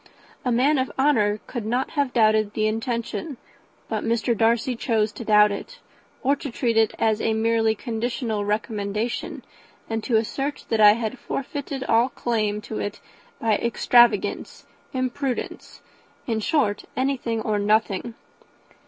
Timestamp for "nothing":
17.59-18.15